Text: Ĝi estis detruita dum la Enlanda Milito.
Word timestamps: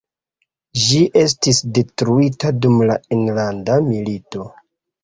Ĝi 0.83 1.01
estis 1.23 1.61
detruita 1.79 2.53
dum 2.65 2.83
la 2.89 2.97
Enlanda 3.19 3.79
Milito. 3.93 4.53